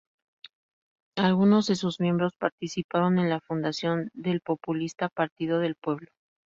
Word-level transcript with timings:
Algunos 1.15 1.67
de 1.67 1.75
sus 1.75 1.99
miembros 1.99 2.33
participaron 2.35 3.19
en 3.19 3.29
la 3.29 3.39
fundación 3.39 4.09
del 4.15 4.41
populista 4.41 5.09
Partido 5.09 5.59
del 5.59 5.75
Pueblo. 5.75 6.07